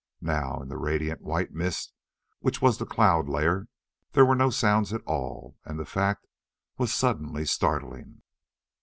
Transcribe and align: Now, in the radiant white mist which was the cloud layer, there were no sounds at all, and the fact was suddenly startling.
Now, 0.19 0.63
in 0.63 0.67
the 0.67 0.77
radiant 0.79 1.21
white 1.21 1.53
mist 1.53 1.93
which 2.39 2.59
was 2.59 2.79
the 2.79 2.87
cloud 2.87 3.29
layer, 3.29 3.67
there 4.13 4.25
were 4.25 4.33
no 4.33 4.49
sounds 4.49 4.91
at 4.93 5.03
all, 5.05 5.57
and 5.63 5.77
the 5.77 5.85
fact 5.85 6.25
was 6.75 6.91
suddenly 6.91 7.45
startling. 7.45 8.23